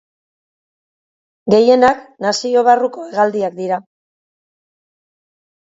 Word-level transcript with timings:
Gehienak 1.53 2.01
nazio 2.27 2.63
barruko 2.69 3.05
hegaldiak 3.11 3.59
dira. 3.63 3.81